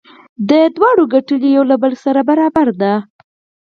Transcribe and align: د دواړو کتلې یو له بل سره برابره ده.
د 0.49 0.51
دواړو 0.75 1.03
کتلې 1.13 1.49
یو 1.55 1.63
له 1.71 1.75
بل 1.83 1.93
سره 2.03 2.19
برابره 2.29 2.73
ده. 2.81 2.93